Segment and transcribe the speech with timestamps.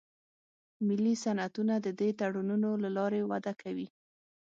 [0.87, 3.87] ملي صنعتونه د دې تړونونو له لارې وده کوي